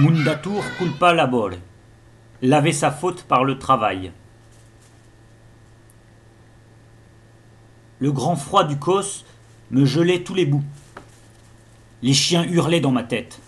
[0.00, 1.58] Mundatur culpa labore.
[2.40, 4.12] Laver sa faute par le travail.
[7.98, 9.26] Le grand froid du cos
[9.70, 10.64] me gelait tous les bouts.
[12.00, 13.40] Les chiens hurlaient dans ma tête.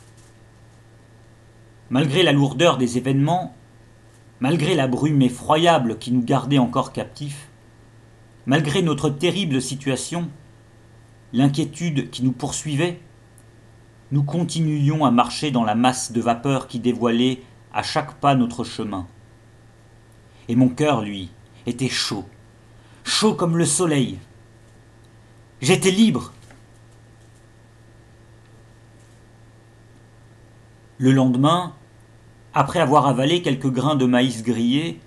[1.89, 3.57] Malgré la lourdeur des événements,
[4.41, 7.49] malgré la brume effroyable qui nous gardait encore captifs,
[8.45, 10.29] malgré notre terrible situation,
[11.33, 13.01] l'inquiétude qui nous poursuivait,
[14.13, 18.63] nous continuions à marcher dans la masse de vapeur qui dévoilait à chaque pas notre
[18.63, 19.07] chemin.
[20.49, 21.31] Et mon cœur, lui,
[21.67, 22.27] était chaud,
[23.05, 24.19] chaud comme le soleil.
[25.63, 26.35] J'étais libre.
[30.99, 31.73] Le lendemain,
[32.53, 35.01] après avoir avalé quelques grains de maïs grillés,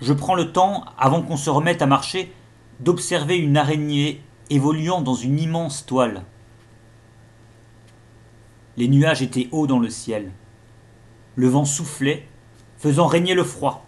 [0.00, 2.32] je prends le temps, avant qu'on se remette à marcher,
[2.80, 6.24] d'observer une araignée évoluant dans une immense toile.
[8.76, 10.32] Les nuages étaient hauts dans le ciel.
[11.36, 12.26] Le vent soufflait,
[12.78, 13.86] faisant régner le froid.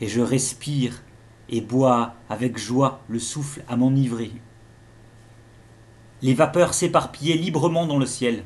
[0.00, 1.02] Et je respire
[1.48, 4.30] et bois avec joie le souffle à m'enivrer.
[6.22, 8.44] Les vapeurs s'éparpillaient librement dans le ciel.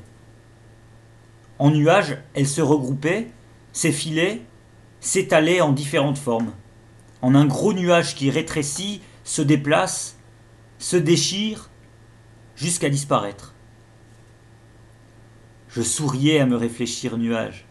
[1.59, 3.31] En nuages, elles se regroupaient,
[3.73, 4.42] s'effilaient,
[5.01, 6.53] s'étalaient en différentes formes.
[7.20, 10.17] En un gros nuage qui rétrécit, se déplace,
[10.79, 11.70] se déchire,
[12.57, 13.54] jusqu'à disparaître.
[15.75, 17.67] Je souriais à me réfléchir nuage.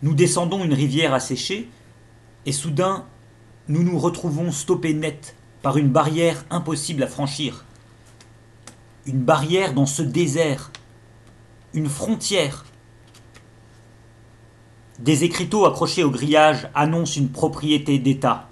[0.00, 1.68] Nous descendons une rivière asséchée,
[2.46, 3.04] et soudain
[3.68, 7.66] nous nous retrouvons stoppés net par une barrière impossible à franchir.
[9.04, 10.70] Une barrière dans ce désert,
[11.74, 12.64] une frontière.
[15.00, 18.48] Des écriteaux accrochés au grillage annoncent une propriété d'État.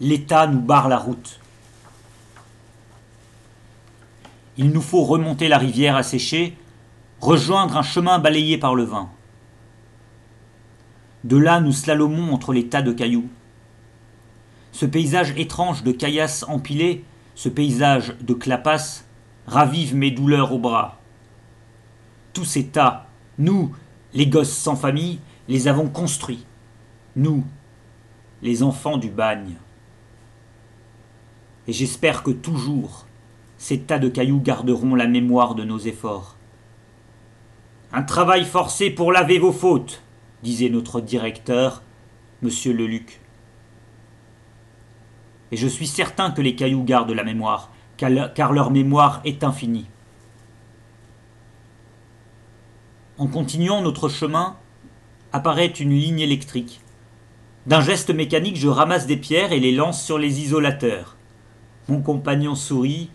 [0.00, 1.38] L'État nous barre la route.
[4.60, 6.54] Il nous faut remonter la rivière asséchée,
[7.18, 9.08] rejoindre un chemin balayé par le vent.
[11.24, 13.30] De là, nous slalomons entre les tas de cailloux.
[14.72, 19.06] Ce paysage étrange de caillasses empilées, ce paysage de clapasses,
[19.46, 20.98] ravive mes douleurs au bras.
[22.34, 23.06] Tous ces tas,
[23.38, 23.74] nous,
[24.12, 26.44] les gosses sans famille, les avons construits.
[27.16, 27.44] Nous,
[28.42, 29.54] les enfants du bagne.
[31.66, 33.06] Et j'espère que toujours,
[33.60, 36.34] ces tas de cailloux garderont la mémoire de nos efforts.
[37.92, 40.02] Un travail forcé pour laver vos fautes,
[40.42, 41.82] disait notre directeur,
[42.40, 43.20] monsieur Leluc.
[45.52, 49.88] Et je suis certain que les cailloux gardent la mémoire, car leur mémoire est infinie.
[53.18, 54.56] En continuant notre chemin,
[55.34, 56.80] apparaît une ligne électrique.
[57.66, 61.18] D'un geste mécanique, je ramasse des pierres et les lance sur les isolateurs.
[61.88, 63.10] Mon compagnon sourit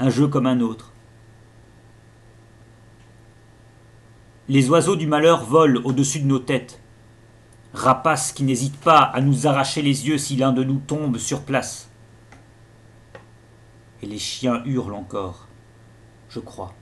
[0.00, 0.92] un jeu comme un autre.
[4.48, 6.80] Les oiseaux du malheur volent au-dessus de nos têtes,
[7.74, 11.42] rapaces qui n'hésitent pas à nous arracher les yeux si l'un de nous tombe sur
[11.42, 11.90] place.
[14.02, 15.46] Et les chiens hurlent encore,
[16.30, 16.74] je crois.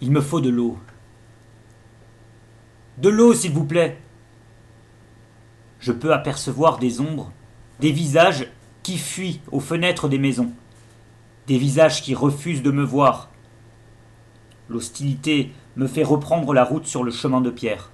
[0.00, 0.78] Il me faut de l'eau.
[2.98, 4.00] De l'eau, s'il vous plaît.
[5.80, 7.32] Je peux apercevoir des ombres,
[7.80, 8.46] des visages
[8.88, 10.50] qui fuient aux fenêtres des maisons,
[11.46, 13.28] des visages qui refusent de me voir.
[14.70, 17.90] L'hostilité me fait reprendre la route sur le chemin de pierre.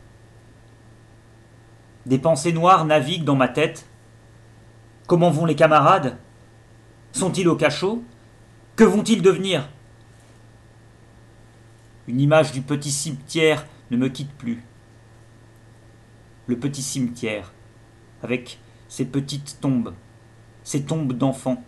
[2.07, 3.89] Des pensées noires naviguent dans ma tête.
[5.09, 6.17] Comment vont les camarades?
[7.11, 8.05] Sont-ils au cachot?
[8.77, 9.69] Que vont-ils devenir?
[12.07, 14.63] Une image du petit cimetière ne me quitte plus.
[16.47, 17.53] Le petit cimetière,
[18.23, 19.93] avec ses petites tombes,
[20.65, 21.63] ces tombes d'enfants.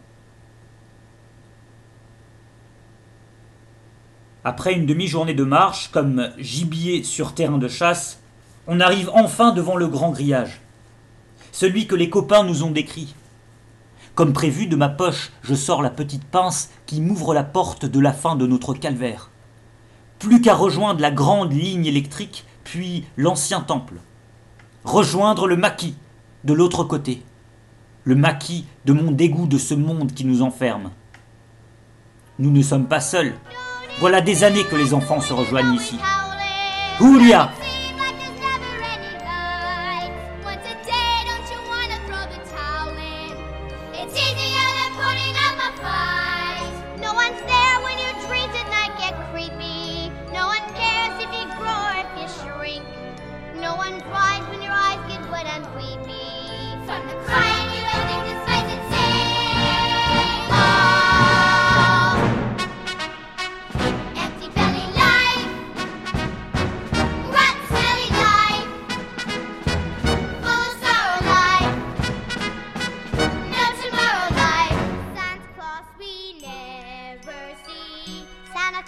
[4.43, 8.21] Après une demi-journée de marche, comme gibier sur terrain de chasse,
[8.67, 10.61] on arrive enfin devant le grand grillage,
[11.53, 13.15] celui que les copains nous ont décrit.
[14.15, 18.01] Comme prévu, de ma poche, je sors la petite pince qui m'ouvre la porte de
[18.01, 19.31] la fin de notre calvaire.
[20.19, 23.97] Plus qu'à rejoindre la grande ligne électrique, puis l'ancien temple.
[24.85, 25.97] Rejoindre le maquis,
[26.45, 27.23] de l'autre côté
[28.07, 30.93] le maquis de mon dégoût de ce monde qui nous enferme.
[32.39, 33.35] Nous ne sommes pas seuls.
[33.99, 35.99] Voilà des années que les enfants se rejoignent ici.
[37.01, 37.51] Julia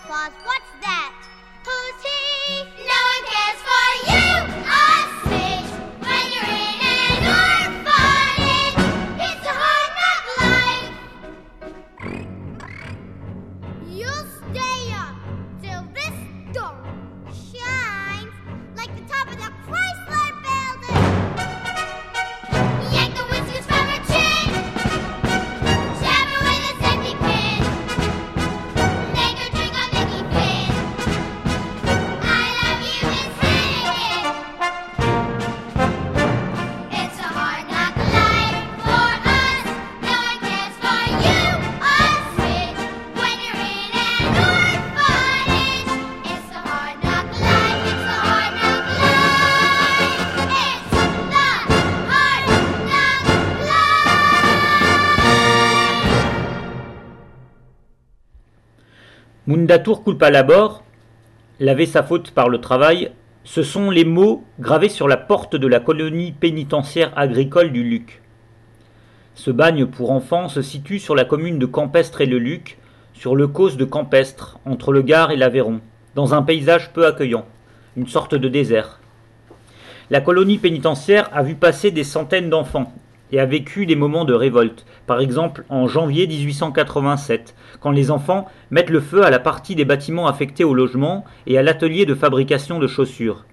[0.07, 1.18] Claus, what's that?
[59.49, 60.85] Mundatur culpa labor,
[61.59, 63.13] laver sa faute par le travail,
[63.45, 68.21] ce sont les mots gravés sur la porte de la colonie pénitentiaire agricole du Luc.
[69.35, 72.77] Ce bagne pour enfants se situe sur la commune de Campestre et le Luc,
[73.15, 75.81] sur le causse de Campestre, entre le Gard et l'Aveyron,
[76.15, 77.47] dans un paysage peu accueillant,
[77.97, 79.01] une sorte de désert.
[80.11, 82.93] La colonie pénitentiaire a vu passer des centaines d'enfants
[83.33, 88.47] et a vécu des moments de révolte, par exemple en janvier 1887, quand les enfants
[88.71, 92.15] mettent le feu à la partie des bâtiments affectés au logement et à l'atelier de
[92.15, 93.45] fabrication de chaussures.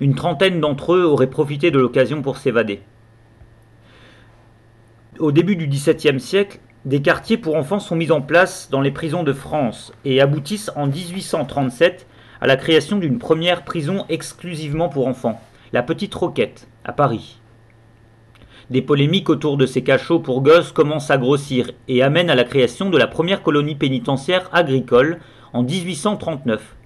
[0.00, 2.80] Une trentaine d'entre eux auraient profité de l'occasion pour s'évader.
[5.18, 8.90] Au début du XVIIe siècle, des quartiers pour enfants sont mis en place dans les
[8.90, 12.06] prisons de France et aboutissent en 1837
[12.40, 15.40] à la création d'une première prison exclusivement pour enfants,
[15.74, 17.39] la Petite Roquette, à Paris.
[18.70, 22.44] Des polémiques autour de ces cachots pour gosses commencent à grossir et amènent à la
[22.44, 25.18] création de la première colonie pénitentiaire agricole
[25.52, 26.76] en 1839.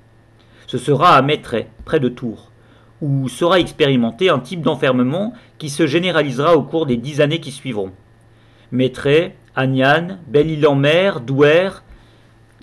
[0.67, 2.51] Ce sera à Maitray, près de Tours,
[3.03, 7.53] où sera expérimenté un type d'enfermement qui se généralisera au cours des dix années qui
[7.53, 7.93] suivront.
[8.73, 11.69] Maitray, Agnan, Belle-Île-en-Mer, Douai,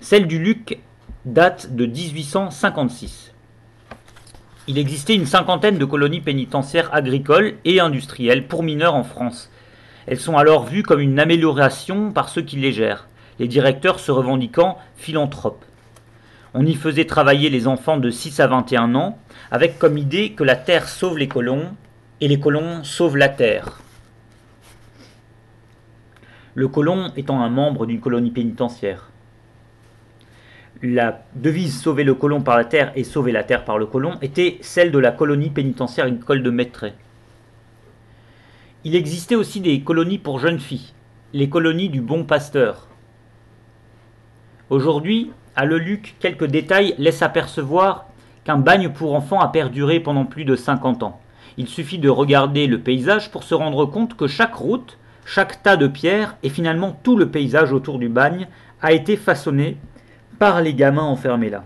[0.00, 0.80] celle du Luc
[1.24, 3.32] date de 1856.
[4.68, 9.50] Il existait une cinquantaine de colonies pénitentiaires agricoles et industrielles pour mineurs en France.
[10.06, 13.08] Elles sont alors vues comme une amélioration par ceux qui les gèrent,
[13.40, 15.64] les directeurs se revendiquant philanthropes.
[16.54, 19.18] On y faisait travailler les enfants de 6 à 21 ans,
[19.50, 21.74] avec comme idée que la terre sauve les colons
[22.20, 23.80] et les colons sauvent la terre.
[26.54, 29.11] Le colon étant un membre d'une colonie pénitentiaire
[30.82, 34.18] la devise sauver le colon par la terre et sauver la terre par le colon
[34.20, 36.92] était celle de la colonie pénitentiaire agricole de Maitray.
[38.84, 40.92] Il existait aussi des colonies pour jeunes filles,
[41.32, 42.88] les colonies du Bon Pasteur.
[44.70, 48.06] Aujourd'hui, à Le Luc, quelques détails laissent apercevoir
[48.44, 51.20] qu'un bagne pour enfants a perduré pendant plus de 50 ans.
[51.58, 55.76] Il suffit de regarder le paysage pour se rendre compte que chaque route, chaque tas
[55.76, 58.48] de pierres et finalement tout le paysage autour du bagne
[58.80, 59.76] a été façonné
[60.42, 61.62] par les gamins enfermés là.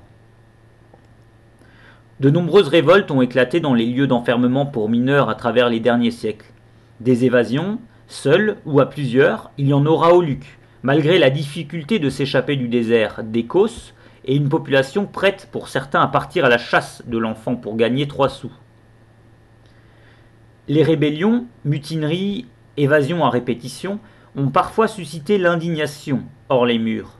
[2.20, 6.10] De nombreuses révoltes ont éclaté dans les lieux d'enfermement pour mineurs à travers les derniers
[6.10, 6.52] siècles.
[7.00, 11.98] Des évasions, seules ou à plusieurs, il y en aura au Luc, malgré la difficulté
[11.98, 13.94] de s'échapper du désert d'Écosse
[14.26, 18.06] et une population prête pour certains à partir à la chasse de l'enfant pour gagner
[18.06, 18.52] trois sous.
[20.68, 22.44] Les rébellions, mutineries,
[22.76, 24.00] évasions à répétition
[24.36, 27.15] ont parfois suscité l'indignation hors les murs.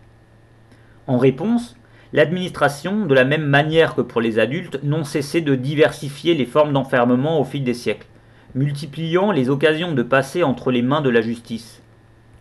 [1.06, 1.76] En réponse,
[2.12, 6.72] l'administration, de la même manière que pour les adultes, n'ont cessé de diversifier les formes
[6.72, 8.08] d'enfermement au fil des siècles,
[8.54, 11.82] multipliant les occasions de passer entre les mains de la justice.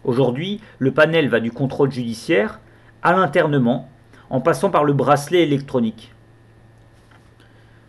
[0.03, 2.59] Aujourd'hui, le panel va du contrôle judiciaire
[3.03, 3.89] à l'internement,
[4.29, 6.11] en passant par le bracelet électronique.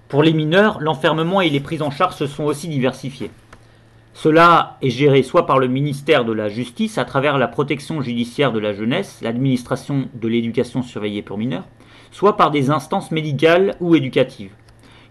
[0.09, 3.31] Pour les mineurs, l'enfermement et les prises en charge se sont aussi diversifiés.
[4.17, 8.51] Cela est géré soit par le ministère de la Justice à travers la protection judiciaire
[8.51, 11.67] de la jeunesse, l'administration de l'éducation surveillée pour mineurs,
[12.13, 14.53] soit par des instances médicales ou éducatives.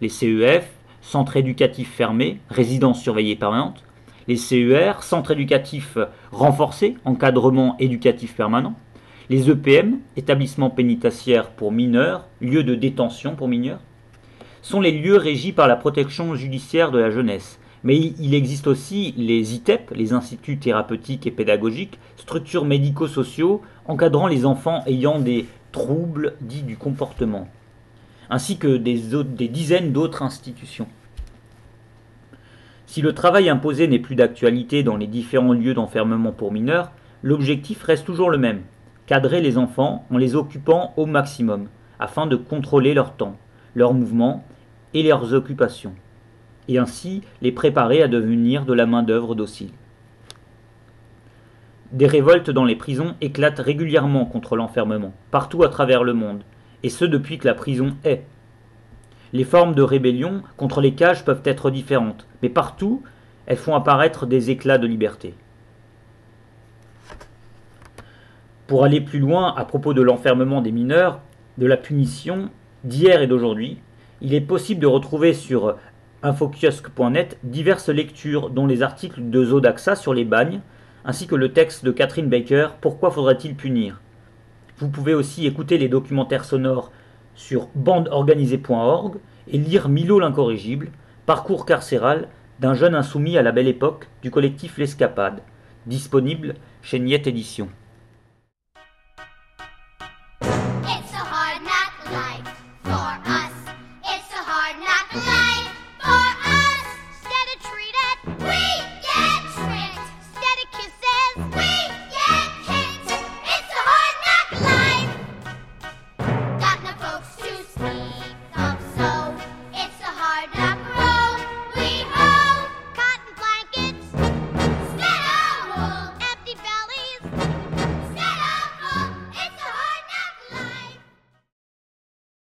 [0.02, 0.68] Les CEF,
[1.02, 3.84] centres éducatifs fermés, résidences surveillées permanentes,
[4.28, 6.00] les CER, centres éducatifs
[6.32, 8.74] renforcés, encadrement éducatif permanent,
[9.30, 13.82] les EPM, établissements pénitentiaires pour mineurs, lieux de détention pour mineurs,
[14.64, 19.14] sont les lieux régis par la protection judiciaire de la jeunesse, mais il existe aussi
[19.16, 26.34] les ITEP, les instituts thérapeutiques et pédagogiques, structures médico-sociaux encadrant les enfants ayant des troubles
[26.42, 27.48] dits du comportement,
[28.32, 30.88] ainsi que des, des dizaines d'autres institutions.
[32.88, 37.84] Si le travail imposé n'est plus d'actualité dans les différents lieux d'enfermement pour mineurs, l'objectif
[37.84, 38.62] reste toujours le même,
[39.06, 41.68] cadrer les enfants en les occupant au maximum,
[42.00, 43.38] afin de contrôler leur temps,
[43.76, 44.44] leurs mouvements
[44.96, 45.94] et leurs occupations,
[46.68, 49.72] et ainsi les préparer à devenir de la main-d'œuvre docile.
[51.92, 56.44] Des révoltes dans les prisons éclatent régulièrement contre l'enfermement, partout à travers le monde,
[56.84, 58.26] et ce depuis que la prison est.
[59.34, 63.04] Les formes de rébellion contre les cages peuvent être différentes, mais partout,
[63.46, 65.36] elles font apparaître des éclats de liberté.
[68.68, 71.20] Pour aller plus loin à propos de l'enfermement des mineurs,
[71.58, 72.50] de la punition
[72.84, 73.78] d'hier et d'aujourd'hui,
[74.22, 75.76] il est possible de retrouver sur
[76.26, 80.62] infokiosque.net diverses lectures, dont les articles de Zodaxa sur les bagnes,
[81.06, 84.02] ainsi que le texte de Catherine Baker Pourquoi faudrait-il punir?
[84.80, 86.92] Vous pouvez aussi écouter les documentaires sonores
[87.36, 89.18] sur bandeorganisée.org
[89.52, 90.90] et lire Milo l'incorrigible,
[91.28, 92.28] parcours carcéral
[92.60, 95.42] d'un jeune insoumis à la belle époque du collectif L'Escapade,
[95.86, 97.70] disponible chez Niette Édition.